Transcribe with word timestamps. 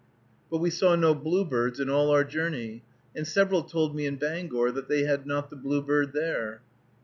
but 0.49 0.57
we 0.57 0.71
saw 0.71 0.95
no 0.95 1.13
bluebirds 1.13 1.79
in 1.79 1.87
all 1.87 2.09
our 2.09 2.23
journey, 2.23 2.81
and 3.15 3.27
several 3.27 3.61
told 3.61 3.95
me 3.95 4.07
in 4.07 4.15
Bangor 4.15 4.71
that 4.71 4.87
they 4.89 5.03
had 5.03 5.27
not 5.27 5.51
the 5.51 5.55
bluebird 5.55 6.11
there. 6.13 6.63